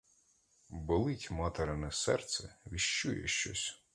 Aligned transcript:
Болить 0.69 1.29
материне 1.31 1.91
серце— 1.91 2.55
віщує 2.65 3.27
щось. 3.27 3.83